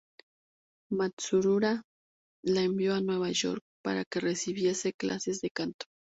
Matsuura 0.99 1.83
la 2.47 2.61
envió 2.63 2.95
a 2.95 3.01
Nueva 3.01 3.29
York 3.29 3.61
para 3.83 4.03
que 4.03 4.19
recibiese 4.19 4.93
clases 4.93 5.41
de 5.41 5.51
canto. 5.51 5.85